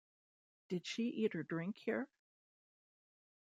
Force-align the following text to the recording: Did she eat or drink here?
Did 0.69 0.87
she 0.87 1.03
eat 1.09 1.35
or 1.35 1.43
drink 1.43 1.77
here? 1.77 2.09